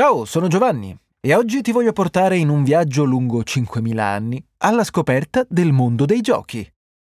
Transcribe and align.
Ciao, 0.00 0.24
sono 0.24 0.48
Giovanni 0.48 0.98
e 1.20 1.34
oggi 1.34 1.60
ti 1.60 1.72
voglio 1.72 1.92
portare 1.92 2.38
in 2.38 2.48
un 2.48 2.64
viaggio 2.64 3.04
lungo 3.04 3.40
5.000 3.40 3.98
anni 3.98 4.42
alla 4.60 4.82
scoperta 4.82 5.44
del 5.46 5.72
mondo 5.72 6.06
dei 6.06 6.22
giochi. 6.22 6.66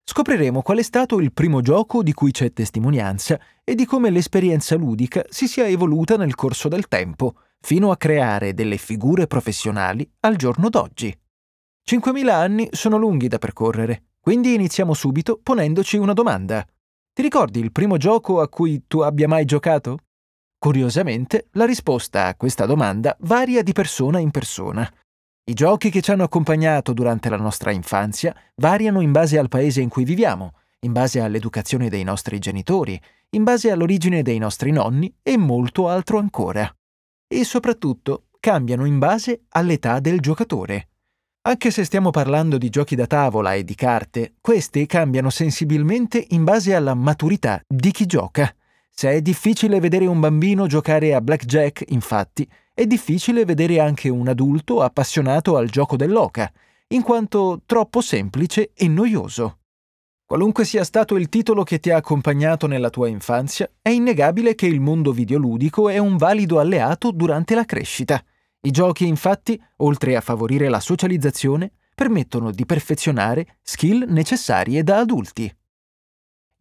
Scopriremo 0.03 0.63
qual 0.63 0.79
è 0.79 0.81
stato 0.81 1.19
il 1.19 1.31
primo 1.31 1.61
gioco 1.61 2.01
di 2.01 2.11
cui 2.11 2.31
c'è 2.31 2.51
testimonianza 2.51 3.39
e 3.63 3.75
di 3.75 3.85
come 3.85 4.09
l'esperienza 4.09 4.75
ludica 4.77 5.23
si 5.29 5.47
sia 5.47 5.67
evoluta 5.67 6.17
nel 6.17 6.33
corso 6.33 6.69
del 6.69 6.87
tempo, 6.87 7.35
fino 7.59 7.91
a 7.91 7.97
creare 7.97 8.55
delle 8.55 8.77
figure 8.77 9.27
professionali 9.27 10.11
al 10.21 10.35
giorno 10.35 10.69
d'oggi. 10.69 11.15
5.000 11.87 12.29
anni 12.29 12.67
sono 12.71 12.97
lunghi 12.97 13.27
da 13.27 13.37
percorrere, 13.37 14.05
quindi 14.19 14.55
iniziamo 14.55 14.95
subito 14.95 15.39
ponendoci 15.43 15.97
una 15.97 16.13
domanda. 16.13 16.65
Ti 17.13 17.21
ricordi 17.21 17.59
il 17.59 17.71
primo 17.71 17.97
gioco 17.97 18.41
a 18.41 18.49
cui 18.49 18.85
tu 18.87 19.01
abbia 19.01 19.27
mai 19.27 19.45
giocato? 19.45 19.99
Curiosamente, 20.63 21.47
la 21.53 21.65
risposta 21.65 22.27
a 22.27 22.35
questa 22.35 22.67
domanda 22.67 23.17
varia 23.21 23.63
di 23.63 23.71
persona 23.71 24.19
in 24.19 24.29
persona. 24.29 24.87
I 25.45 25.53
giochi 25.55 25.89
che 25.89 26.01
ci 26.01 26.11
hanno 26.11 26.21
accompagnato 26.21 26.93
durante 26.93 27.29
la 27.29 27.37
nostra 27.37 27.71
infanzia 27.71 28.31
variano 28.57 29.01
in 29.01 29.11
base 29.11 29.39
al 29.39 29.47
paese 29.47 29.81
in 29.81 29.89
cui 29.89 30.03
viviamo, 30.03 30.53
in 30.81 30.91
base 30.91 31.19
all'educazione 31.19 31.89
dei 31.89 32.03
nostri 32.03 32.37
genitori, 32.37 33.01
in 33.31 33.43
base 33.43 33.71
all'origine 33.71 34.21
dei 34.21 34.37
nostri 34.37 34.69
nonni 34.69 35.11
e 35.23 35.35
molto 35.35 35.89
altro 35.89 36.19
ancora. 36.19 36.71
E 37.27 37.43
soprattutto 37.43 38.27
cambiano 38.39 38.85
in 38.85 38.99
base 38.99 39.45
all'età 39.53 39.99
del 39.99 40.19
giocatore. 40.19 40.89
Anche 41.47 41.71
se 41.71 41.83
stiamo 41.85 42.11
parlando 42.11 42.59
di 42.59 42.69
giochi 42.69 42.93
da 42.93 43.07
tavola 43.07 43.55
e 43.55 43.63
di 43.63 43.73
carte, 43.73 44.35
questi 44.39 44.85
cambiano 44.85 45.31
sensibilmente 45.31 46.23
in 46.29 46.43
base 46.43 46.75
alla 46.75 46.93
maturità 46.93 47.59
di 47.67 47.89
chi 47.89 48.05
gioca. 48.05 48.53
Se 49.01 49.09
è 49.09 49.19
difficile 49.19 49.79
vedere 49.79 50.05
un 50.05 50.19
bambino 50.19 50.67
giocare 50.67 51.15
a 51.15 51.21
blackjack, 51.21 51.85
infatti, 51.87 52.47
è 52.71 52.85
difficile 52.85 53.45
vedere 53.45 53.79
anche 53.79 54.09
un 54.09 54.27
adulto 54.27 54.83
appassionato 54.83 55.57
al 55.57 55.69
gioco 55.69 55.95
dell'oca, 55.95 56.53
in 56.89 57.01
quanto 57.01 57.63
troppo 57.65 58.01
semplice 58.01 58.69
e 58.75 58.87
noioso. 58.87 59.61
Qualunque 60.23 60.65
sia 60.65 60.83
stato 60.83 61.15
il 61.15 61.29
titolo 61.29 61.63
che 61.63 61.79
ti 61.79 61.89
ha 61.89 61.95
accompagnato 61.95 62.67
nella 62.67 62.91
tua 62.91 63.07
infanzia, 63.07 63.67
è 63.81 63.89
innegabile 63.89 64.53
che 64.53 64.67
il 64.67 64.79
mondo 64.79 65.11
videoludico 65.11 65.89
è 65.89 65.97
un 65.97 66.15
valido 66.17 66.59
alleato 66.59 67.09
durante 67.09 67.55
la 67.55 67.65
crescita. 67.65 68.23
I 68.61 68.69
giochi, 68.69 69.07
infatti, 69.07 69.59
oltre 69.77 70.15
a 70.15 70.21
favorire 70.21 70.69
la 70.69 70.79
socializzazione, 70.79 71.71
permettono 71.95 72.51
di 72.51 72.67
perfezionare 72.67 73.57
skill 73.63 74.05
necessarie 74.07 74.83
da 74.83 74.99
adulti 74.99 75.51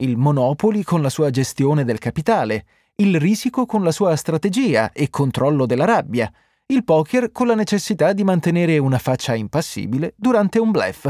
il 0.01 0.17
Monopoli 0.17 0.83
con 0.83 1.03
la 1.03 1.11
sua 1.11 1.31
gestione 1.31 1.85
del 1.85 1.99
capitale, 1.99 2.65
il 2.97 3.19
risico 3.19 3.67
con 3.67 3.83
la 3.83 3.93
sua 3.93 4.17
strategia 4.17 4.93
e 4.93 5.11
controllo 5.11 5.67
della 5.67 5.85
rabbia, 5.85 6.31
il 6.67 6.85
poker 6.85 7.33
con 7.33 7.47
la 7.47 7.55
necessità 7.55 8.13
di 8.13 8.25
mantenere 8.25 8.79
una 8.79 8.99
faccia 8.99 9.35
impassibile 9.35 10.15
durante 10.17 10.59
un 10.59 10.71
bluff. 10.71 11.09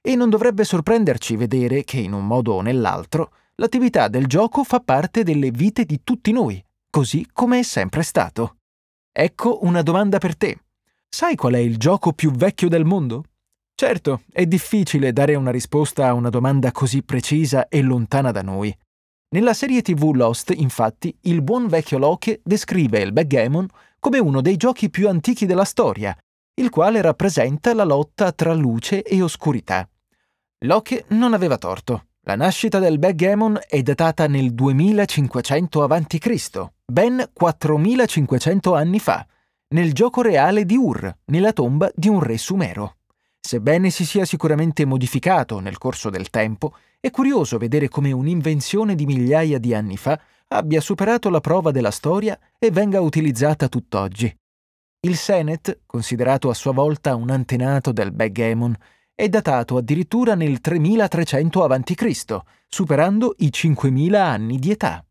E 0.00 0.16
non 0.16 0.30
dovrebbe 0.30 0.64
sorprenderci 0.64 1.36
vedere 1.36 1.84
che, 1.84 1.98
in 1.98 2.12
un 2.12 2.26
modo 2.26 2.54
o 2.54 2.60
nell'altro, 2.60 3.32
l'attività 3.56 4.08
del 4.08 4.26
gioco 4.26 4.64
fa 4.64 4.80
parte 4.80 5.22
delle 5.22 5.50
vite 5.50 5.84
di 5.84 6.00
tutti 6.02 6.32
noi, 6.32 6.62
così 6.90 7.26
come 7.32 7.60
è 7.60 7.62
sempre 7.62 8.02
stato. 8.02 8.56
Ecco 9.12 9.58
una 9.62 9.82
domanda 9.82 10.18
per 10.18 10.36
te. 10.36 10.58
Sai 11.08 11.36
qual 11.36 11.54
è 11.54 11.58
il 11.58 11.76
gioco 11.76 12.12
più 12.12 12.30
vecchio 12.30 12.68
del 12.68 12.84
mondo? 12.84 13.24
Certo, 13.74 14.22
è 14.30 14.46
difficile 14.46 15.12
dare 15.12 15.34
una 15.34 15.50
risposta 15.50 16.06
a 16.06 16.14
una 16.14 16.30
domanda 16.30 16.70
così 16.72 17.02
precisa 17.02 17.68
e 17.68 17.82
lontana 17.82 18.30
da 18.30 18.42
noi. 18.42 18.74
Nella 19.30 19.54
serie 19.54 19.82
TV 19.82 20.12
Lost, 20.14 20.52
infatti, 20.54 21.16
il 21.22 21.42
buon 21.42 21.66
vecchio 21.66 21.98
Locke 21.98 22.40
descrive 22.44 23.00
il 23.00 23.12
backgammon 23.12 23.66
come 23.98 24.18
uno 24.18 24.40
dei 24.40 24.56
giochi 24.56 24.90
più 24.90 25.08
antichi 25.08 25.46
della 25.46 25.64
storia, 25.64 26.16
il 26.54 26.70
quale 26.70 27.00
rappresenta 27.00 27.72
la 27.72 27.84
lotta 27.84 28.30
tra 28.32 28.52
luce 28.52 29.02
e 29.02 29.22
oscurità. 29.22 29.88
Locke 30.64 31.06
non 31.08 31.32
aveva 31.32 31.56
torto. 31.56 32.06
La 32.24 32.36
nascita 32.36 32.78
del 32.78 32.98
backgammon 32.98 33.58
è 33.66 33.82
datata 33.82 34.28
nel 34.28 34.52
2500 34.52 35.82
a.C., 35.82 36.66
ben 36.84 37.30
4500 37.32 38.74
anni 38.74 39.00
fa, 39.00 39.26
nel 39.68 39.92
gioco 39.92 40.20
reale 40.22 40.64
di 40.64 40.76
Ur, 40.76 41.12
nella 41.26 41.52
tomba 41.52 41.90
di 41.94 42.08
un 42.08 42.20
re 42.20 42.38
sumero. 42.38 42.98
Sebbene 43.52 43.90
si 43.90 44.06
sia 44.06 44.24
sicuramente 44.24 44.86
modificato 44.86 45.60
nel 45.60 45.76
corso 45.76 46.08
del 46.08 46.30
tempo, 46.30 46.74
è 46.98 47.10
curioso 47.10 47.58
vedere 47.58 47.90
come 47.90 48.10
un'invenzione 48.10 48.94
di 48.94 49.04
migliaia 49.04 49.58
di 49.58 49.74
anni 49.74 49.98
fa 49.98 50.18
abbia 50.48 50.80
superato 50.80 51.28
la 51.28 51.40
prova 51.40 51.70
della 51.70 51.90
storia 51.90 52.38
e 52.58 52.70
venga 52.70 53.02
utilizzata 53.02 53.68
tutt'oggi. 53.68 54.34
Il 55.00 55.16
Senet, 55.16 55.80
considerato 55.84 56.48
a 56.48 56.54
sua 56.54 56.72
volta 56.72 57.14
un 57.14 57.28
antenato 57.28 57.92
del 57.92 58.10
backgammon, 58.10 58.74
è 59.14 59.28
datato 59.28 59.76
addirittura 59.76 60.34
nel 60.34 60.62
3300 60.62 61.62
a.C., 61.62 62.38
superando 62.66 63.34
i 63.40 63.52
5000 63.52 64.24
anni 64.24 64.58
di 64.58 64.70
età. 64.70 65.04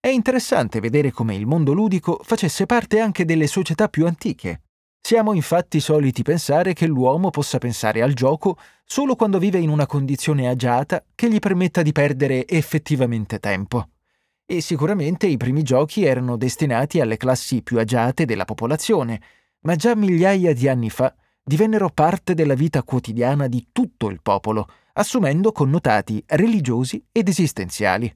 È 0.00 0.08
interessante 0.08 0.80
vedere 0.80 1.10
come 1.10 1.34
il 1.34 1.44
mondo 1.44 1.74
ludico 1.74 2.18
facesse 2.22 2.64
parte 2.64 2.98
anche 3.00 3.26
delle 3.26 3.46
società 3.46 3.90
più 3.90 4.06
antiche. 4.06 4.62
Siamo 5.00 5.32
infatti 5.32 5.80
soliti 5.80 6.22
pensare 6.22 6.74
che 6.74 6.86
l'uomo 6.86 7.30
possa 7.30 7.58
pensare 7.58 8.02
al 8.02 8.12
gioco 8.12 8.58
solo 8.84 9.16
quando 9.16 9.38
vive 9.38 9.58
in 9.58 9.70
una 9.70 9.86
condizione 9.86 10.48
agiata 10.48 11.02
che 11.14 11.30
gli 11.30 11.38
permetta 11.38 11.82
di 11.82 11.92
perdere 11.92 12.46
effettivamente 12.46 13.38
tempo. 13.38 13.88
E 14.44 14.60
sicuramente 14.60 15.26
i 15.26 15.36
primi 15.36 15.62
giochi 15.62 16.04
erano 16.04 16.36
destinati 16.36 17.00
alle 17.00 17.16
classi 17.16 17.62
più 17.62 17.78
agiate 17.78 18.24
della 18.24 18.44
popolazione, 18.44 19.20
ma 19.60 19.76
già 19.76 19.94
migliaia 19.94 20.54
di 20.54 20.68
anni 20.68 20.90
fa 20.90 21.14
divennero 21.42 21.88
parte 21.88 22.34
della 22.34 22.54
vita 22.54 22.82
quotidiana 22.82 23.46
di 23.46 23.68
tutto 23.72 24.08
il 24.08 24.20
popolo, 24.22 24.68
assumendo 24.94 25.52
connotati 25.52 26.22
religiosi 26.26 27.02
ed 27.10 27.28
esistenziali. 27.28 28.14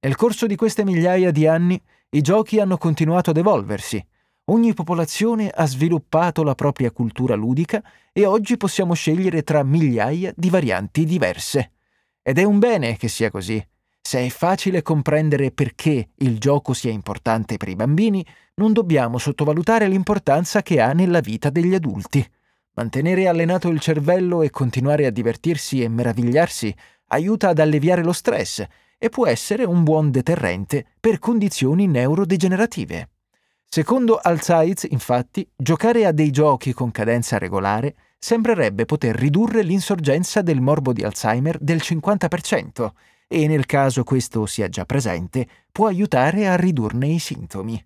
Nel 0.00 0.16
corso 0.16 0.46
di 0.46 0.56
queste 0.56 0.84
migliaia 0.84 1.30
di 1.30 1.46
anni 1.46 1.80
i 2.10 2.20
giochi 2.20 2.60
hanno 2.60 2.76
continuato 2.76 3.30
ad 3.30 3.38
evolversi, 3.38 4.04
Ogni 4.48 4.74
popolazione 4.74 5.48
ha 5.48 5.66
sviluppato 5.66 6.42
la 6.42 6.54
propria 6.54 6.90
cultura 6.90 7.34
ludica 7.34 7.82
e 8.12 8.26
oggi 8.26 8.58
possiamo 8.58 8.92
scegliere 8.92 9.42
tra 9.42 9.62
migliaia 9.62 10.34
di 10.36 10.50
varianti 10.50 11.06
diverse. 11.06 11.72
Ed 12.22 12.38
è 12.38 12.42
un 12.42 12.58
bene 12.58 12.98
che 12.98 13.08
sia 13.08 13.30
così. 13.30 13.66
Se 14.02 14.20
è 14.20 14.28
facile 14.28 14.82
comprendere 14.82 15.50
perché 15.50 16.10
il 16.16 16.38
gioco 16.38 16.74
sia 16.74 16.90
importante 16.90 17.56
per 17.56 17.68
i 17.68 17.74
bambini, 17.74 18.24
non 18.56 18.74
dobbiamo 18.74 19.16
sottovalutare 19.16 19.88
l'importanza 19.88 20.62
che 20.62 20.78
ha 20.78 20.92
nella 20.92 21.20
vita 21.20 21.48
degli 21.48 21.72
adulti. 21.72 22.22
Mantenere 22.74 23.26
allenato 23.28 23.68
il 23.68 23.80
cervello 23.80 24.42
e 24.42 24.50
continuare 24.50 25.06
a 25.06 25.10
divertirsi 25.10 25.82
e 25.82 25.88
meravigliarsi 25.88 26.74
aiuta 27.08 27.48
ad 27.48 27.60
alleviare 27.60 28.04
lo 28.04 28.12
stress 28.12 28.62
e 28.98 29.08
può 29.08 29.26
essere 29.26 29.64
un 29.64 29.84
buon 29.84 30.10
deterrente 30.10 30.84
per 31.00 31.18
condizioni 31.18 31.86
neurodegenerative. 31.86 33.08
Secondo 33.74 34.20
Alzheimer, 34.22 34.76
infatti, 34.90 35.44
giocare 35.56 36.06
a 36.06 36.12
dei 36.12 36.30
giochi 36.30 36.72
con 36.72 36.92
cadenza 36.92 37.38
regolare 37.38 37.96
sembrerebbe 38.20 38.84
poter 38.84 39.16
ridurre 39.16 39.64
l'insorgenza 39.64 40.42
del 40.42 40.60
morbo 40.60 40.92
di 40.92 41.02
Alzheimer 41.02 41.58
del 41.58 41.78
50% 41.78 42.92
e, 43.26 43.48
nel 43.48 43.66
caso 43.66 44.04
questo 44.04 44.46
sia 44.46 44.68
già 44.68 44.84
presente, 44.84 45.48
può 45.72 45.88
aiutare 45.88 46.46
a 46.46 46.54
ridurne 46.54 47.08
i 47.08 47.18
sintomi. 47.18 47.84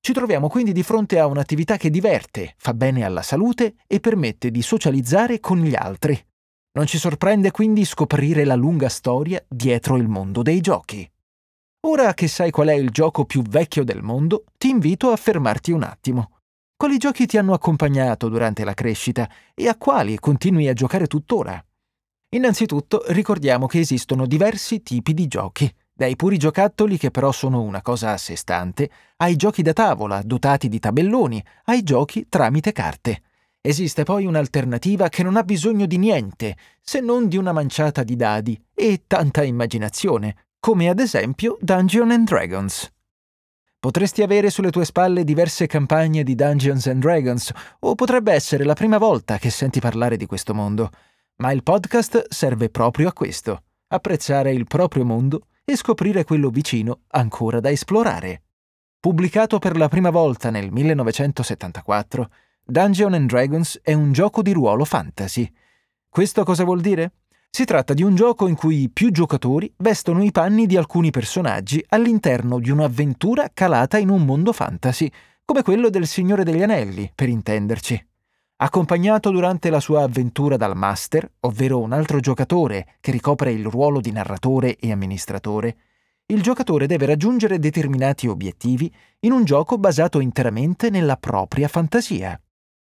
Ci 0.00 0.12
troviamo 0.12 0.48
quindi 0.48 0.72
di 0.72 0.82
fronte 0.82 1.20
a 1.20 1.26
un'attività 1.26 1.76
che 1.76 1.88
diverte, 1.88 2.54
fa 2.56 2.74
bene 2.74 3.04
alla 3.04 3.22
salute 3.22 3.76
e 3.86 4.00
permette 4.00 4.50
di 4.50 4.60
socializzare 4.60 5.38
con 5.38 5.58
gli 5.58 5.76
altri. 5.76 6.20
Non 6.72 6.86
ci 6.86 6.98
sorprende 6.98 7.52
quindi 7.52 7.84
scoprire 7.84 8.44
la 8.44 8.56
lunga 8.56 8.88
storia 8.88 9.40
dietro 9.46 9.94
il 9.94 10.08
mondo 10.08 10.42
dei 10.42 10.60
giochi. 10.60 11.08
Ora 11.88 12.14
che 12.14 12.26
sai 12.26 12.50
qual 12.50 12.66
è 12.66 12.72
il 12.72 12.90
gioco 12.90 13.24
più 13.24 13.42
vecchio 13.42 13.84
del 13.84 14.02
mondo, 14.02 14.46
ti 14.58 14.68
invito 14.68 15.12
a 15.12 15.16
fermarti 15.16 15.70
un 15.70 15.84
attimo. 15.84 16.30
Quali 16.76 16.98
giochi 16.98 17.26
ti 17.26 17.38
hanno 17.38 17.54
accompagnato 17.54 18.28
durante 18.28 18.64
la 18.64 18.74
crescita 18.74 19.30
e 19.54 19.68
a 19.68 19.76
quali 19.76 20.18
continui 20.18 20.66
a 20.66 20.72
giocare 20.72 21.06
tuttora? 21.06 21.64
Innanzitutto 22.30 23.04
ricordiamo 23.06 23.66
che 23.66 23.78
esistono 23.78 24.26
diversi 24.26 24.82
tipi 24.82 25.14
di 25.14 25.28
giochi, 25.28 25.72
dai 25.92 26.16
puri 26.16 26.38
giocattoli 26.38 26.98
che 26.98 27.12
però 27.12 27.30
sono 27.30 27.62
una 27.62 27.82
cosa 27.82 28.10
a 28.10 28.16
sé 28.16 28.34
stante, 28.34 28.90
ai 29.18 29.36
giochi 29.36 29.62
da 29.62 29.72
tavola 29.72 30.22
dotati 30.24 30.68
di 30.68 30.80
tabelloni, 30.80 31.42
ai 31.66 31.84
giochi 31.84 32.26
tramite 32.28 32.72
carte. 32.72 33.22
Esiste 33.60 34.02
poi 34.02 34.26
un'alternativa 34.26 35.08
che 35.08 35.22
non 35.22 35.36
ha 35.36 35.44
bisogno 35.44 35.86
di 35.86 35.98
niente, 35.98 36.56
se 36.80 36.98
non 36.98 37.28
di 37.28 37.36
una 37.36 37.52
manciata 37.52 38.02
di 38.02 38.16
dadi 38.16 38.60
e 38.74 39.04
tanta 39.06 39.44
immaginazione, 39.44 40.45
come 40.66 40.88
ad 40.88 40.98
esempio 40.98 41.56
Dungeons 41.60 42.12
and 42.12 42.26
Dragons. 42.26 42.92
Potresti 43.78 44.22
avere 44.22 44.50
sulle 44.50 44.72
tue 44.72 44.84
spalle 44.84 45.22
diverse 45.22 45.68
campagne 45.68 46.24
di 46.24 46.34
Dungeons 46.34 46.88
and 46.88 47.00
Dragons, 47.00 47.52
o 47.78 47.94
potrebbe 47.94 48.32
essere 48.32 48.64
la 48.64 48.74
prima 48.74 48.98
volta 48.98 49.38
che 49.38 49.48
senti 49.48 49.78
parlare 49.78 50.16
di 50.16 50.26
questo 50.26 50.54
mondo, 50.54 50.90
ma 51.36 51.52
il 51.52 51.62
podcast 51.62 52.30
serve 52.30 52.68
proprio 52.68 53.06
a 53.06 53.12
questo, 53.12 53.62
apprezzare 53.86 54.50
il 54.50 54.66
proprio 54.66 55.04
mondo 55.04 55.46
e 55.64 55.76
scoprire 55.76 56.24
quello 56.24 56.50
vicino 56.50 57.02
ancora 57.10 57.60
da 57.60 57.70
esplorare. 57.70 58.42
pubblicato 58.98 59.60
per 59.60 59.76
la 59.76 59.86
prima 59.86 60.10
volta 60.10 60.50
nel 60.50 60.72
1974, 60.72 62.28
Dungeons 62.64 63.26
Dragons 63.26 63.78
è 63.84 63.92
un 63.92 64.10
gioco 64.10 64.42
di 64.42 64.50
ruolo 64.50 64.84
fantasy. 64.84 65.48
Questo 66.08 66.42
cosa 66.42 66.64
vuol 66.64 66.80
dire? 66.80 67.12
Si 67.50 67.64
tratta 67.64 67.94
di 67.94 68.02
un 68.02 68.14
gioco 68.14 68.48
in 68.48 68.54
cui 68.54 68.90
più 68.92 69.10
giocatori 69.10 69.72
vestono 69.78 70.22
i 70.22 70.30
panni 70.30 70.66
di 70.66 70.76
alcuni 70.76 71.10
personaggi 71.10 71.82
all'interno 71.88 72.58
di 72.58 72.70
un'avventura 72.70 73.50
calata 73.54 73.98
in 73.98 74.10
un 74.10 74.24
mondo 74.24 74.52
fantasy, 74.52 75.10
come 75.44 75.62
quello 75.62 75.88
del 75.88 76.06
Signore 76.06 76.44
degli 76.44 76.62
Anelli, 76.62 77.10
per 77.14 77.28
intenderci. 77.28 78.06
Accompagnato 78.58 79.30
durante 79.30 79.68
la 79.68 79.80
sua 79.80 80.02
avventura 80.02 80.56
dal 80.56 80.76
Master, 80.76 81.30
ovvero 81.40 81.78
un 81.78 81.92
altro 81.92 82.20
giocatore 82.20 82.96
che 83.00 83.10
ricopre 83.10 83.52
il 83.52 83.66
ruolo 83.66 84.00
di 84.00 84.12
narratore 84.12 84.76
e 84.76 84.92
amministratore, 84.92 85.76
il 86.26 86.42
giocatore 86.42 86.86
deve 86.86 87.06
raggiungere 87.06 87.58
determinati 87.58 88.26
obiettivi 88.26 88.92
in 89.20 89.32
un 89.32 89.44
gioco 89.44 89.78
basato 89.78 90.20
interamente 90.20 90.90
nella 90.90 91.16
propria 91.16 91.68
fantasia. 91.68 92.40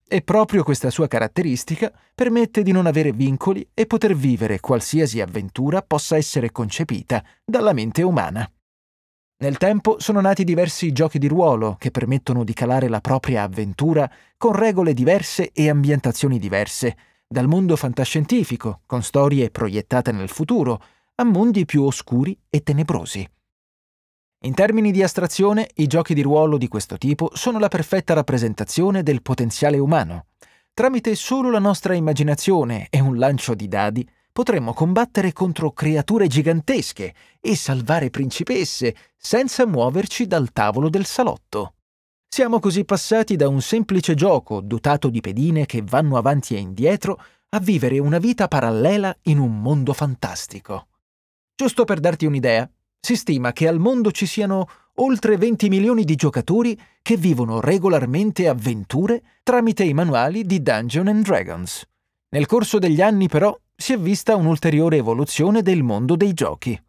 E 0.09 0.21
proprio 0.21 0.63
questa 0.63 0.89
sua 0.89 1.07
caratteristica 1.07 1.91
permette 2.15 2.63
di 2.63 2.71
non 2.71 2.85
avere 2.85 3.11
vincoli 3.11 3.67
e 3.73 3.85
poter 3.85 4.15
vivere 4.15 4.61
qualsiasi 4.61 5.19
avventura 5.19 5.81
possa 5.81 6.15
essere 6.15 6.49
concepita 6.49 7.21
dalla 7.43 7.73
mente 7.73 8.03
umana. 8.03 8.49
Nel 9.39 9.57
tempo 9.57 9.99
sono 9.99 10.21
nati 10.21 10.45
diversi 10.45 10.93
giochi 10.93 11.19
di 11.19 11.27
ruolo 11.27 11.75
che 11.77 11.91
permettono 11.91 12.45
di 12.45 12.53
calare 12.53 12.87
la 12.87 13.01
propria 13.01 13.43
avventura 13.43 14.09
con 14.37 14.53
regole 14.53 14.93
diverse 14.93 15.51
e 15.51 15.69
ambientazioni 15.69 16.39
diverse, 16.39 16.95
dal 17.27 17.47
mondo 17.47 17.75
fantascientifico, 17.75 18.83
con 18.85 19.03
storie 19.03 19.49
proiettate 19.49 20.13
nel 20.13 20.29
futuro, 20.29 20.81
a 21.15 21.25
mondi 21.25 21.65
più 21.65 21.83
oscuri 21.83 22.39
e 22.49 22.63
tenebrosi. 22.63 23.29
In 24.41 24.53
termini 24.53 24.91
di 24.91 25.01
astrazione, 25.01 25.67
i 25.75 25.87
giochi 25.87 26.13
di 26.13 26.21
ruolo 26.21 26.57
di 26.57 26.67
questo 26.67 26.97
tipo 26.97 27.31
sono 27.33 27.57
la 27.57 27.69
perfetta 27.69 28.13
rappresentazione 28.13 29.01
del 29.01 29.23
potenziale 29.23 29.79
umano. 29.79 30.27
Tramite 30.73 31.15
solo 31.15 31.49
la 31.49 31.57
nostra 31.57 31.95
immaginazione 31.95 32.85
e 32.91 32.99
un 32.99 33.17
lancio 33.17 33.55
di 33.55 33.67
dadi 33.67 34.07
potremmo 34.31 34.73
combattere 34.73 35.33
contro 35.33 35.71
creature 35.71 36.27
gigantesche 36.27 37.15
e 37.41 37.55
salvare 37.55 38.11
principesse 38.11 38.95
senza 39.17 39.65
muoverci 39.65 40.27
dal 40.27 40.51
tavolo 40.53 40.89
del 40.89 41.05
salotto. 41.05 41.73
Siamo 42.29 42.59
così 42.59 42.85
passati 42.85 43.35
da 43.35 43.47
un 43.47 43.61
semplice 43.61 44.13
gioco 44.13 44.61
dotato 44.61 45.09
di 45.09 45.19
pedine 45.19 45.65
che 45.65 45.81
vanno 45.83 46.15
avanti 46.15 46.53
e 46.53 46.59
indietro 46.59 47.19
a 47.49 47.59
vivere 47.59 47.97
una 47.97 48.19
vita 48.19 48.47
parallela 48.47 49.17
in 49.23 49.39
un 49.39 49.59
mondo 49.59 49.93
fantastico. 49.93 50.89
Giusto 51.55 51.85
per 51.85 51.99
darti 51.99 52.27
un'idea, 52.27 52.69
si 52.99 53.15
stima 53.15 53.53
che 53.53 53.67
al 53.67 53.79
mondo 53.79 54.11
ci 54.11 54.25
siano 54.25 54.67
oltre 54.95 55.37
20 55.37 55.69
milioni 55.69 56.03
di 56.03 56.15
giocatori 56.15 56.79
che 57.01 57.17
vivono 57.17 57.59
regolarmente 57.59 58.47
avventure 58.47 59.21
tramite 59.43 59.83
i 59.83 59.93
manuali 59.93 60.43
di 60.43 60.61
Dungeons 60.61 61.23
Dragons. 61.23 61.85
Nel 62.29 62.45
corso 62.45 62.79
degli 62.79 63.01
anni 63.01 63.27
però 63.27 63.57
si 63.75 63.93
è 63.93 63.99
vista 63.99 64.35
un'ulteriore 64.35 64.97
evoluzione 64.97 65.61
del 65.61 65.83
mondo 65.83 66.15
dei 66.15 66.33
giochi. 66.33 66.79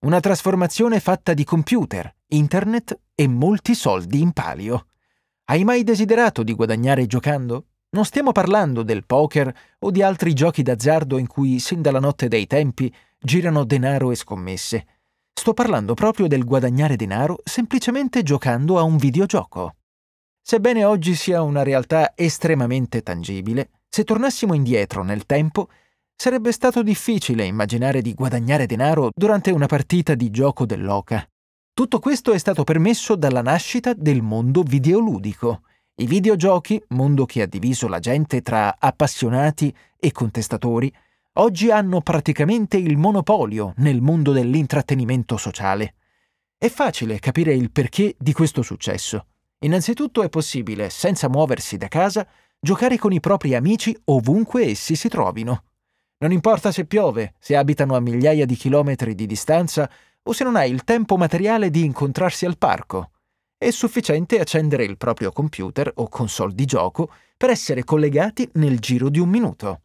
Una 0.00 0.20
trasformazione 0.20 0.98
fatta 0.98 1.34
di 1.34 1.44
computer, 1.44 2.12
internet 2.28 2.98
e 3.14 3.28
molti 3.28 3.74
soldi 3.74 4.20
in 4.20 4.32
palio. 4.32 4.86
Hai 5.44 5.64
mai 5.64 5.84
desiderato 5.84 6.42
di 6.42 6.54
guadagnare 6.54 7.06
giocando? 7.06 7.66
Non 7.90 8.04
stiamo 8.04 8.32
parlando 8.32 8.82
del 8.82 9.04
poker 9.06 9.54
o 9.78 9.90
di 9.90 10.02
altri 10.02 10.34
giochi 10.34 10.62
d'azzardo 10.62 11.18
in 11.18 11.26
cui, 11.26 11.58
sin 11.58 11.80
dalla 11.80 12.00
notte 12.00 12.28
dei 12.28 12.46
tempi, 12.46 12.92
girano 13.18 13.64
denaro 13.64 14.10
e 14.10 14.14
scommesse. 14.14 14.86
Sto 15.38 15.54
parlando 15.54 15.94
proprio 15.94 16.26
del 16.26 16.44
guadagnare 16.44 16.96
denaro 16.96 17.38
semplicemente 17.44 18.24
giocando 18.24 18.76
a 18.76 18.82
un 18.82 18.96
videogioco. 18.96 19.76
Sebbene 20.42 20.84
oggi 20.84 21.14
sia 21.14 21.42
una 21.42 21.62
realtà 21.62 22.10
estremamente 22.16 23.04
tangibile, 23.04 23.70
se 23.88 24.02
tornassimo 24.02 24.52
indietro 24.52 25.04
nel 25.04 25.26
tempo, 25.26 25.68
sarebbe 26.16 26.50
stato 26.50 26.82
difficile 26.82 27.44
immaginare 27.44 28.02
di 28.02 28.14
guadagnare 28.14 28.66
denaro 28.66 29.10
durante 29.14 29.52
una 29.52 29.66
partita 29.66 30.16
di 30.16 30.28
gioco 30.30 30.66
dell'oca. 30.66 31.24
Tutto 31.72 32.00
questo 32.00 32.32
è 32.32 32.38
stato 32.38 32.64
permesso 32.64 33.14
dalla 33.14 33.40
nascita 33.40 33.94
del 33.94 34.22
mondo 34.22 34.64
videoludico. 34.64 35.62
I 36.00 36.06
videogiochi, 36.06 36.82
mondo 36.88 37.26
che 37.26 37.42
ha 37.42 37.46
diviso 37.46 37.86
la 37.86 38.00
gente 38.00 38.42
tra 38.42 38.74
appassionati 38.76 39.72
e 40.00 40.10
contestatori, 40.10 40.92
oggi 41.40 41.70
hanno 41.70 42.00
praticamente 42.00 42.76
il 42.76 42.96
monopolio 42.96 43.72
nel 43.76 44.00
mondo 44.00 44.32
dell'intrattenimento 44.32 45.36
sociale. 45.36 45.94
È 46.56 46.68
facile 46.68 47.18
capire 47.20 47.54
il 47.54 47.70
perché 47.70 48.14
di 48.18 48.32
questo 48.32 48.62
successo. 48.62 49.26
Innanzitutto 49.60 50.22
è 50.22 50.28
possibile, 50.28 50.90
senza 50.90 51.28
muoversi 51.28 51.76
da 51.76 51.88
casa, 51.88 52.26
giocare 52.58 52.98
con 52.98 53.12
i 53.12 53.20
propri 53.20 53.54
amici 53.54 53.96
ovunque 54.06 54.66
essi 54.66 54.96
si 54.96 55.08
trovino. 55.08 55.64
Non 56.18 56.32
importa 56.32 56.72
se 56.72 56.84
piove, 56.86 57.34
se 57.38 57.56
abitano 57.56 57.94
a 57.94 58.00
migliaia 58.00 58.44
di 58.44 58.56
chilometri 58.56 59.14
di 59.14 59.26
distanza 59.26 59.88
o 60.22 60.32
se 60.32 60.42
non 60.42 60.56
hai 60.56 60.72
il 60.72 60.82
tempo 60.82 61.16
materiale 61.16 61.70
di 61.70 61.84
incontrarsi 61.84 62.46
al 62.46 62.58
parco. 62.58 63.12
È 63.56 63.70
sufficiente 63.70 64.40
accendere 64.40 64.84
il 64.84 64.96
proprio 64.96 65.30
computer 65.30 65.90
o 65.94 66.08
console 66.08 66.54
di 66.54 66.64
gioco 66.64 67.12
per 67.36 67.50
essere 67.50 67.84
collegati 67.84 68.48
nel 68.54 68.80
giro 68.80 69.08
di 69.08 69.20
un 69.20 69.28
minuto. 69.28 69.82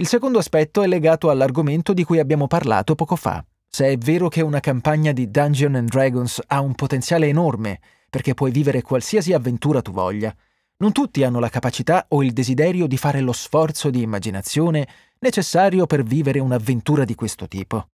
Il 0.00 0.08
secondo 0.08 0.38
aspetto 0.38 0.80
è 0.80 0.86
legato 0.86 1.28
all'argomento 1.28 1.92
di 1.92 2.04
cui 2.04 2.18
abbiamo 2.18 2.46
parlato 2.46 2.94
poco 2.94 3.16
fa. 3.16 3.44
Se 3.68 3.86
è 3.86 3.98
vero 3.98 4.28
che 4.28 4.40
una 4.40 4.58
campagna 4.58 5.12
di 5.12 5.30
Dungeons 5.30 5.90
Dragons 5.90 6.40
ha 6.46 6.62
un 6.62 6.74
potenziale 6.74 7.26
enorme, 7.26 7.80
perché 8.08 8.32
puoi 8.32 8.50
vivere 8.50 8.80
qualsiasi 8.80 9.34
avventura 9.34 9.82
tu 9.82 9.92
voglia, 9.92 10.34
non 10.78 10.92
tutti 10.92 11.22
hanno 11.22 11.38
la 11.38 11.50
capacità 11.50 12.06
o 12.08 12.22
il 12.22 12.32
desiderio 12.32 12.86
di 12.86 12.96
fare 12.96 13.20
lo 13.20 13.32
sforzo 13.32 13.90
di 13.90 14.00
immaginazione 14.00 14.88
necessario 15.18 15.84
per 15.84 16.02
vivere 16.02 16.38
un'avventura 16.38 17.04
di 17.04 17.14
questo 17.14 17.46
tipo. 17.46 17.88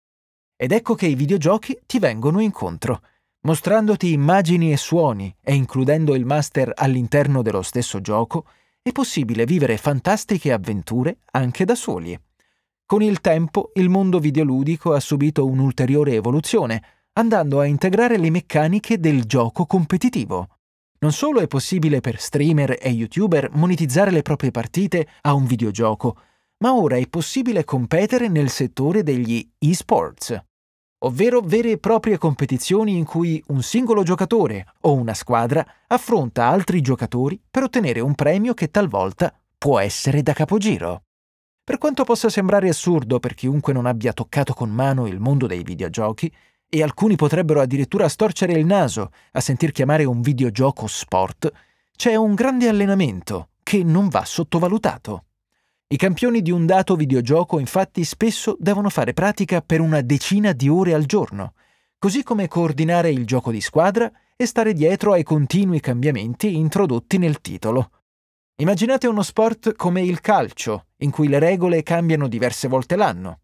Ed 0.56 0.74
ecco 0.74 0.94
che 0.94 1.08
i 1.08 1.16
videogiochi 1.16 1.75
ti 1.88 1.98
vengono 1.98 2.40
incontro, 2.40 3.01
mostrandoti 3.48 4.12
immagini 4.12 4.72
e 4.72 4.78
suoni 4.78 5.36
e 5.42 5.56
includendo 5.56 6.13
il 6.13 6.24
master 6.24 6.72
all'interno 6.75 7.42
dello 7.42 7.63
stesso 7.63 8.00
gioco, 8.00 8.46
è 8.88 8.92
possibile 8.92 9.46
vivere 9.46 9.78
fantastiche 9.78 10.52
avventure 10.52 11.22
anche 11.32 11.66
da 11.66 11.74
soli. 11.74 12.16
Con 12.86 13.02
il 13.02 13.20
tempo 13.20 13.72
il 13.74 13.90
mondo 13.90 14.20
videoludico 14.20 14.94
ha 14.94 15.00
subito 15.00 15.48
un'ulteriore 15.48 16.14
evoluzione, 16.14 16.84
andando 17.14 17.60
a 17.60 17.66
integrare 17.66 18.20
le 18.20 18.30
meccaniche 18.30 19.00
del 19.00 19.24
gioco 19.24 19.66
competitivo. 19.66 20.50
Non 21.00 21.12
solo 21.12 21.40
è 21.40 21.48
possibile 21.48 22.00
per 22.00 22.20
streamer 22.20 22.78
e 22.80 22.90
youtuber 22.90 23.50
monetizzare 23.54 24.12
le 24.12 24.22
proprie 24.22 24.51
partite 24.51 25.08
a 25.22 25.34
un 25.34 25.48
videogioco, 25.48 26.20
ma 26.58 26.75
ora 26.75 26.96
è 26.96 27.08
possibile 27.08 27.63
competere 27.63 28.27
nel 28.27 28.51
settore 28.51 29.01
degli 29.01 29.50
esports 29.58 30.39
ovvero 31.05 31.39
vere 31.41 31.71
e 31.71 31.77
proprie 31.77 32.17
competizioni 32.17 32.97
in 32.97 33.05
cui 33.05 33.41
un 33.47 33.62
singolo 33.62 34.03
giocatore 34.03 34.65
o 34.81 34.93
una 34.93 35.13
squadra 35.13 35.65
affronta 35.88 36.47
altri 36.47 36.81
giocatori 36.81 37.39
per 37.50 37.63
ottenere 37.63 38.00
un 38.00 38.15
premio 38.15 38.53
che 38.53 38.71
talvolta 38.71 39.33
può 39.57 39.79
essere 39.79 40.24
da 40.24 40.33
capogiro. 40.33 41.03
Per 41.63 41.77
quanto 41.77 42.03
possa 42.03 42.29
sembrare 42.29 42.69
assurdo 42.69 43.19
per 43.19 43.33
chiunque 43.33 43.74
non 43.74 43.85
abbia 43.85 44.13
toccato 44.13 44.53
con 44.53 44.69
mano 44.69 45.07
il 45.07 45.19
mondo 45.19 45.47
dei 45.47 45.63
videogiochi, 45.63 46.31
e 46.67 46.81
alcuni 46.81 47.15
potrebbero 47.15 47.62
addirittura 47.62 48.09
storcere 48.09 48.53
il 48.53 48.65
naso 48.65 49.12
a 49.33 49.39
sentir 49.39 49.71
chiamare 49.71 50.03
un 50.03 50.21
videogioco 50.21 50.88
sport, 50.88 51.51
c'è 51.95 52.15
un 52.15 52.33
grande 52.33 52.67
allenamento 52.67 53.50
che 53.63 53.83
non 53.83 54.09
va 54.09 54.25
sottovalutato. 54.25 55.25
I 55.88 55.98
campioni 55.98 56.42
di 56.42 56.50
un 56.50 56.65
dato 56.65 56.96
videogioco 56.96 57.60
infatti 57.60 58.04
spesso 58.06 58.58
devono 58.60 58.89
fare 58.89 59.13
pratica 59.13 59.62
per 59.62 59.82
una 59.82 60.01
decina 60.01 60.51
di 60.51 60.68
ore 60.68 60.96
al 60.96 61.06
giorno, 61.06 61.54
così 62.00 62.24
come 62.24 62.48
coordinare 62.48 63.12
il 63.12 63.24
gioco 63.24 63.51
di 63.51 63.62
squadra 63.62 64.12
e 64.36 64.48
stare 64.48 64.74
dietro 64.74 65.13
ai 65.13 65.22
continui 65.22 65.80
cambiamenti 65.80 66.56
introdotti 66.56 67.20
nel 67.20 67.39
titolo. 67.39 67.92
Immaginate 68.56 69.06
uno 69.06 69.22
sport 69.22 69.75
come 69.75 70.01
il 70.01 70.22
calcio, 70.22 70.88
in 70.98 71.12
cui 71.12 71.27
le 71.27 71.38
regole 71.38 71.84
cambiano 71.84 72.27
diverse 72.27 72.68
volte 72.68 72.96
l'anno. 72.96 73.42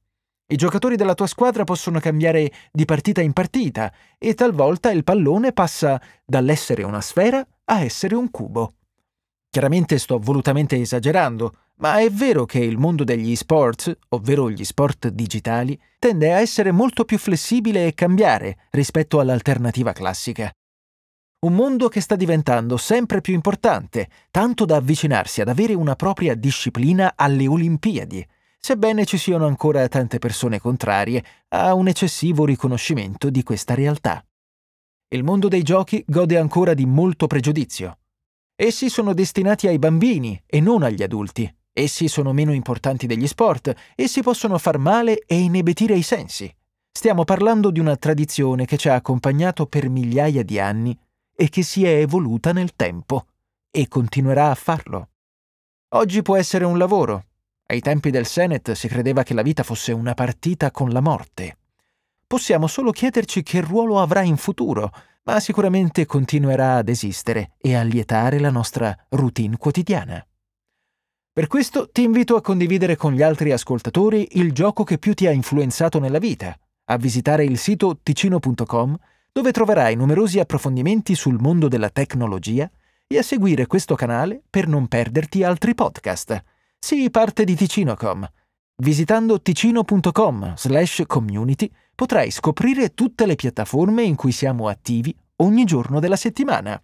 I 0.47 0.55
giocatori 0.55 0.95
della 0.95 1.13
tua 1.13 1.27
squadra 1.27 1.63
possono 1.63 1.99
cambiare 1.99 2.51
di 2.71 2.85
partita 2.85 3.21
in 3.21 3.33
partita 3.33 3.93
e 4.17 4.33
talvolta 4.33 4.89
il 4.89 5.03
pallone 5.03 5.53
passa 5.53 6.01
dall'essere 6.25 6.81
una 6.81 7.01
sfera 7.01 7.45
a 7.65 7.83
essere 7.83 8.15
un 8.15 8.31
cubo. 8.31 8.73
Chiaramente 9.51 9.99
sto 9.99 10.17
volutamente 10.17 10.77
esagerando, 10.77 11.53
ma 11.81 11.99
è 11.99 12.09
vero 12.11 12.45
che 12.45 12.59
il 12.59 12.77
mondo 12.77 13.03
degli 13.03 13.35
sport, 13.35 13.97
ovvero 14.09 14.49
gli 14.51 14.63
sport 14.63 15.07
digitali, 15.07 15.79
tende 15.97 16.31
a 16.31 16.39
essere 16.39 16.71
molto 16.71 17.05
più 17.05 17.17
flessibile 17.17 17.87
e 17.87 17.93
cambiare 17.95 18.67
rispetto 18.69 19.19
all'alternativa 19.19 19.91
classica. 19.91 20.51
Un 21.43 21.55
mondo 21.55 21.87
che 21.87 21.99
sta 21.99 22.15
diventando 22.15 22.77
sempre 22.77 23.19
più 23.19 23.33
importante, 23.33 24.09
tanto 24.29 24.65
da 24.65 24.75
avvicinarsi 24.75 25.41
ad 25.41 25.49
avere 25.49 25.73
una 25.73 25.95
propria 25.95 26.35
disciplina 26.35 27.13
alle 27.15 27.47
Olimpiadi, 27.47 28.23
sebbene 28.59 29.05
ci 29.05 29.17
siano 29.17 29.47
ancora 29.47 29.87
tante 29.87 30.19
persone 30.19 30.59
contrarie 30.59 31.23
a 31.49 31.73
un 31.73 31.87
eccessivo 31.87 32.45
riconoscimento 32.45 33.31
di 33.31 33.41
questa 33.41 33.73
realtà. 33.73 34.23
Il 35.07 35.23
mondo 35.23 35.47
dei 35.47 35.63
giochi 35.63 36.03
gode 36.05 36.37
ancora 36.37 36.75
di 36.75 36.85
molto 36.85 37.25
pregiudizio. 37.25 37.97
Essi 38.55 38.87
sono 38.87 39.15
destinati 39.15 39.65
ai 39.65 39.79
bambini 39.79 40.39
e 40.45 40.59
non 40.59 40.83
agli 40.83 41.01
adulti. 41.01 41.51
Essi 41.73 42.07
sono 42.07 42.33
meno 42.33 42.53
importanti 42.53 43.07
degli 43.07 43.27
sport, 43.27 43.73
essi 43.95 44.21
possono 44.21 44.57
far 44.57 44.77
male 44.77 45.23
e 45.25 45.39
inebetire 45.39 45.95
i 45.95 46.01
sensi. 46.01 46.53
Stiamo 46.91 47.23
parlando 47.23 47.71
di 47.71 47.79
una 47.79 47.95
tradizione 47.95 48.65
che 48.65 48.75
ci 48.75 48.89
ha 48.89 48.95
accompagnato 48.95 49.65
per 49.65 49.87
migliaia 49.87 50.43
di 50.43 50.59
anni 50.59 50.97
e 51.33 51.49
che 51.49 51.63
si 51.63 51.85
è 51.85 51.95
evoluta 51.95 52.51
nel 52.51 52.75
tempo 52.75 53.27
e 53.71 53.87
continuerà 53.87 54.51
a 54.51 54.55
farlo. 54.55 55.09
Oggi 55.93 56.21
può 56.21 56.35
essere 56.35 56.65
un 56.65 56.77
lavoro. 56.77 57.25
Ai 57.67 57.79
tempi 57.79 58.11
del 58.11 58.25
Senet 58.25 58.73
si 58.73 58.89
credeva 58.89 59.23
che 59.23 59.33
la 59.33 59.41
vita 59.41 59.63
fosse 59.63 59.93
una 59.93 60.13
partita 60.13 60.71
con 60.71 60.89
la 60.89 60.99
morte. 60.99 61.57
Possiamo 62.27 62.67
solo 62.67 62.91
chiederci 62.91 63.43
che 63.43 63.61
ruolo 63.61 64.01
avrà 64.01 64.21
in 64.21 64.35
futuro, 64.35 64.91
ma 65.23 65.39
sicuramente 65.39 66.05
continuerà 66.05 66.75
ad 66.75 66.89
esistere 66.89 67.53
e 67.57 67.75
a 67.75 67.83
lietare 67.83 68.39
la 68.39 68.49
nostra 68.49 68.95
routine 69.09 69.55
quotidiana. 69.55 70.25
Per 71.33 71.47
questo 71.47 71.89
ti 71.89 72.03
invito 72.03 72.35
a 72.35 72.41
condividere 72.41 72.97
con 72.97 73.13
gli 73.13 73.21
altri 73.21 73.53
ascoltatori 73.53 74.27
il 74.31 74.51
gioco 74.51 74.83
che 74.83 74.97
più 74.97 75.13
ti 75.13 75.27
ha 75.27 75.31
influenzato 75.31 75.97
nella 75.97 76.19
vita, 76.19 76.53
a 76.85 76.97
visitare 76.97 77.45
il 77.45 77.57
sito 77.57 77.99
ticino.com 78.03 78.97
dove 79.31 79.51
troverai 79.53 79.95
numerosi 79.95 80.39
approfondimenti 80.39 81.15
sul 81.15 81.39
mondo 81.39 81.69
della 81.69 81.89
tecnologia 81.89 82.69
e 83.07 83.17
a 83.17 83.23
seguire 83.23 83.65
questo 83.65 83.95
canale 83.95 84.41
per 84.49 84.67
non 84.67 84.89
perderti 84.89 85.41
altri 85.45 85.73
podcast. 85.73 86.43
Sii 86.77 87.09
parte 87.09 87.45
di 87.45 87.55
Ticinocom. 87.55 88.29
Visitando 88.81 89.41
ticino.com 89.41 90.55
community 91.07 91.71
potrai 91.95 92.29
scoprire 92.29 92.93
tutte 92.93 93.25
le 93.25 93.35
piattaforme 93.35 94.03
in 94.03 94.15
cui 94.15 94.33
siamo 94.33 94.67
attivi 94.67 95.15
ogni 95.37 95.63
giorno 95.63 96.01
della 96.01 96.17
settimana. 96.17 96.77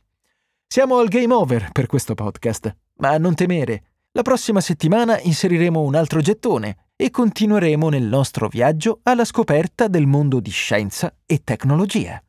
Siamo 0.66 1.00
al 1.00 1.10
game 1.10 1.34
over 1.34 1.70
per 1.74 1.88
questo 1.88 2.14
podcast, 2.14 2.74
ma 3.00 3.18
non 3.18 3.36
temere, 3.36 3.84
la 4.18 4.24
prossima 4.24 4.62
settimana 4.62 5.20
inseriremo 5.20 5.80
un 5.80 5.94
altro 5.94 6.22
gettone 6.22 6.88
e 6.96 7.12
continueremo 7.12 7.88
nel 7.90 8.02
nostro 8.02 8.48
viaggio 8.48 9.02
alla 9.04 9.24
scoperta 9.24 9.88
del 9.88 10.08
mondo 10.08 10.40
di 10.40 10.50
scienza 10.50 11.14
e 11.24 11.44
tecnologia. 11.44 12.20